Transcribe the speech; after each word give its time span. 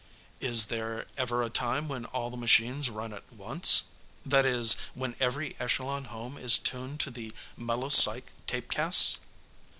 "Is 0.39 0.65
there 0.65 1.05
ever 1.15 1.43
a 1.43 1.49
time 1.51 1.87
when 1.87 2.05
all 2.05 2.31
the 2.31 2.35
machines 2.35 2.89
run 2.89 3.13
at 3.13 3.31
once? 3.31 3.91
That 4.25 4.47
is, 4.47 4.73
when 4.95 5.15
every 5.19 5.55
Echelon 5.59 6.05
home 6.05 6.39
is 6.39 6.57
tuned 6.57 6.99
to 7.01 7.11
the 7.11 7.35
melopsych 7.55 8.31
tapecasts?" 8.47 9.19